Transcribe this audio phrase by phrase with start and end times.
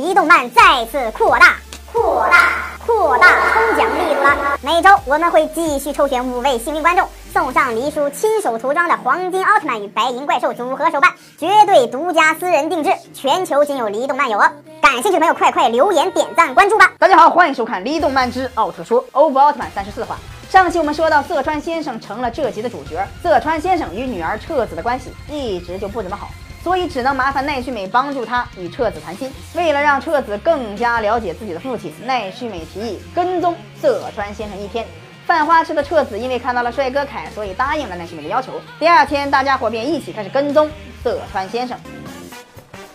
[0.00, 1.56] 离动漫再次扩大、
[1.92, 2.52] 扩大、
[2.86, 4.58] 扩大抽奖力度了。
[4.62, 14.50] 每周我们会继续抽选五位幸运观众，送上黎叔亲手涂装的黄金奥特曼与白银怪兽组合手办，绝对独家私人定制，全球仅有黎动漫有哦。
[14.80, 16.90] 感兴趣的朋友，快快留言、点赞、关注吧！
[16.98, 20.16] 大家好，欢迎收看《黎动漫之奥特说》欧布奥特曼三十四话。
[20.48, 23.06] 上期我们说到，色川先生成了这集的主角。
[23.22, 26.30] 色川先生与女儿彻子的关系一直就不怎么好。
[26.62, 29.30] 所以只能麻烦奈绪美帮助他与彻子谈心。
[29.54, 34.86] 为了让彻子更加了解自己的父亲，奈绪美提议跟踪色川先生一天。
[35.26, 38.60] 犯花痴的彻子因为看到了帅哥凯，所以答应了奈绪美的要求。
[38.78, 40.68] 第二天，大家伙便一起开始跟踪
[41.02, 41.78] 色川先生。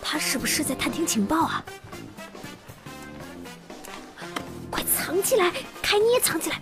[0.02, 1.64] 他是不是在探听情报啊？
[4.70, 5.50] 快藏起来！
[5.82, 6.60] 凯，你也藏起来。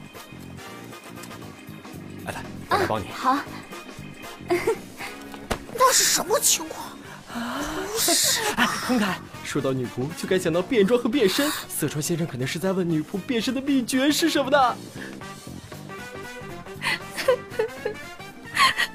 [2.26, 2.40] 来来，
[2.70, 3.08] 我来帮你。
[3.12, 3.36] 好。
[5.76, 6.93] 那是什么情况？
[7.34, 8.66] 不是吧？
[8.86, 11.50] 红凯，说到女仆，就该想到变装和变身。
[11.68, 14.76] 色川先生肯定是在问女仆变身的秘诀是什么的。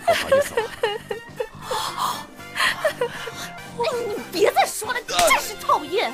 [0.06, 2.26] 不好意思啊。
[3.78, 6.12] 你别再说了，真是讨厌。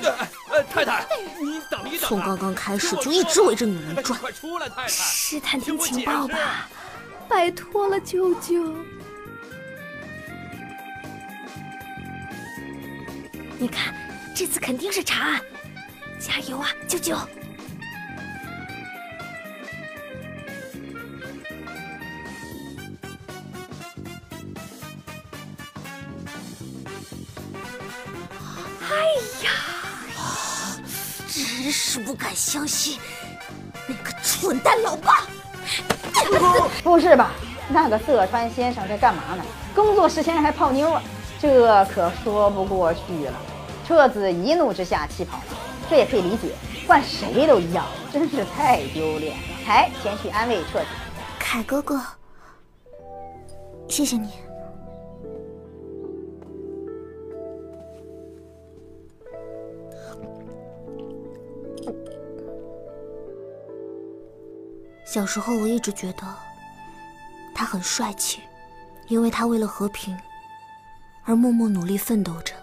[0.72, 1.06] 太太，
[1.40, 2.08] 你等一等。
[2.08, 4.20] 从刚刚开始就一直围着女人转。
[4.20, 4.88] 快出来，太太。
[4.88, 6.68] 是探听情报吧？
[7.28, 8.76] 拜托了，舅舅。
[13.58, 13.94] 你看，
[14.36, 15.42] 这次肯定是查案，
[16.20, 17.16] 加油啊，舅舅！
[28.82, 29.06] 哎
[29.44, 29.52] 呀，
[31.28, 33.00] 真是不敢相信，
[33.88, 35.26] 那个蠢蛋老爸！
[36.84, 37.32] 不是吧？
[37.70, 39.44] 那个色川先生在干嘛呢？
[39.74, 41.02] 工作时间还泡妞啊？
[41.40, 43.34] 这可说不过去了。
[43.88, 45.44] 彻子一怒之下气跑了，
[45.90, 46.56] 这也可以理解，
[46.88, 49.44] 换谁都一样，真是太丢脸了。
[49.64, 50.86] 才前去安慰彻子，
[51.40, 52.02] 凯哥哥，
[53.88, 54.30] 谢谢你。
[65.06, 66.24] 小时候我一直觉得
[67.54, 68.42] 他很帅气，
[69.08, 70.18] 因为他为了和平。
[71.26, 72.54] 而默默努力奋斗着，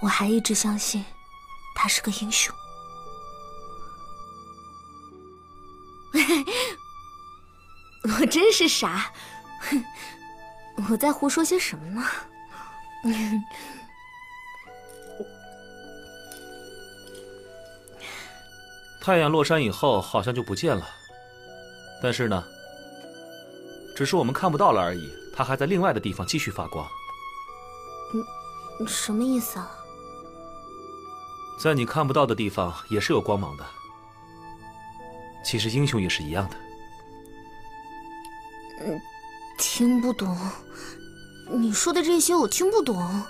[0.00, 1.04] 我还一直相信
[1.74, 2.54] 他是个英雄。
[8.20, 9.12] 我真是傻，
[10.90, 12.06] 我在胡说些什么呢？
[19.00, 20.88] 太阳落山以后，好像就不见了。
[22.02, 22.42] 但是呢？
[23.94, 26.86] 只是我们看不到了而已，它还在另外的地方继续发光。
[28.78, 29.70] 你什么意思啊？
[31.60, 33.64] 在你看不到的地方也是有光芒的。
[35.44, 36.56] 其实英雄也是一样的。
[38.80, 39.00] 嗯，
[39.58, 40.36] 听不懂。
[41.50, 43.22] 你说的这些我听不懂。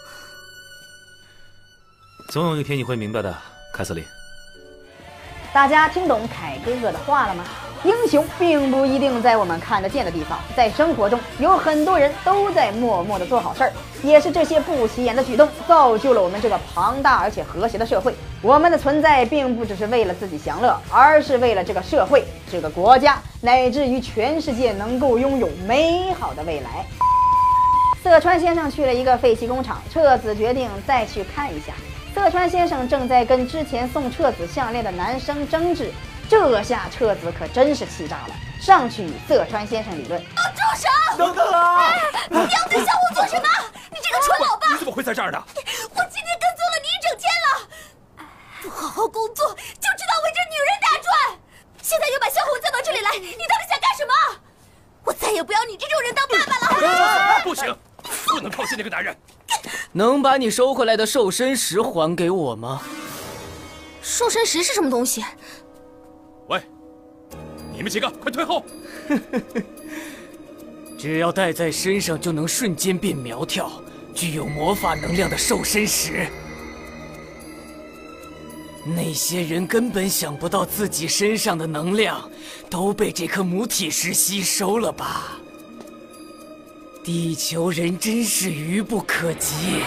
[2.28, 3.36] 总有一天你会明白的，
[3.74, 4.02] 凯瑟琳。
[5.54, 7.44] 大家听懂凯哥哥的话了吗？
[7.84, 13.72] 英雄并不一定在我们看得见的地方，在生活中有很多人都在默默的做好事儿，
[14.02, 18.12] 也是这些不起眼的举动造就了我们这个庞大而且和谐的社会。
[18.42, 26.84] 我们的存在并不只是为了自己享乐，而是为了这个社会、这个国家，乃至于全世界能够拥有美好的未来。
[28.02, 31.72] 色川先生去了一个废弃工厂，彻子决定再去看一下。
[32.14, 35.92] 色川先生正在跟之前送彻子项链的男生争执。
[36.30, 40.22] 这下彻子可真是气炸了，上去与色川先生理论。
[40.22, 41.18] 住手！
[41.18, 41.92] 等等啊！
[42.30, 43.48] 你要在向我做什么？
[43.90, 44.68] 你这个蠢老爸！
[44.72, 45.42] 你怎么会在这儿呢？
[45.46, 48.26] 我今天跟踪了你一整天了，
[48.62, 51.38] 不好好工作就知道围着女人打转，
[51.82, 54.12] 现在又把小虎叫到这里来，你到底想干什么？
[55.04, 57.40] 我再也不要你这种人当爸爸了。
[57.42, 57.76] 不行，
[58.26, 59.14] 不能靠近那个男人。
[59.94, 62.82] 能把你收回来的瘦身石还给我吗？
[64.02, 65.24] 瘦身石是什么东西？
[66.48, 66.60] 喂，
[67.72, 68.62] 你们几个快退后！
[70.98, 73.70] 只要带在身上就能瞬间变苗条，
[74.12, 76.26] 具有魔法能量的瘦身石。
[78.84, 82.28] 那些人根本想不到自己身上的能量
[82.68, 85.38] 都被这颗母体石吸收了吧？
[87.04, 89.82] 地球人真是愚不可及。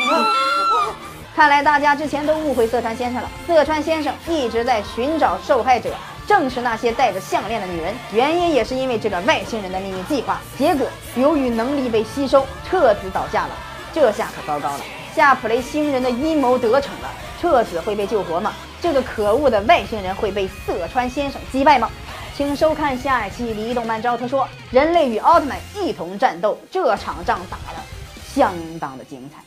[1.36, 3.28] 看来大家之前都误会色川先生了。
[3.46, 5.94] 色川先生一直在寻找受害者，
[6.26, 7.94] 正是那些戴着项链的女人。
[8.14, 10.40] 原因也是因为这个外星人的秘密计划。
[10.58, 13.50] 结果由于能力被吸收，彻子倒下了。
[13.92, 14.80] 这下可糟糕了，
[15.14, 17.10] 夏普雷星人的阴谋得逞了。
[17.38, 18.54] 彻子会被救活吗？
[18.80, 21.90] 这个可恶的外星人会被色川先生击败吗？
[22.34, 27.78] 请收看下一期《离动漫招他说》，人类与奥特曼一同战斗，这场仗打得
[28.34, 29.42] 相当的精彩。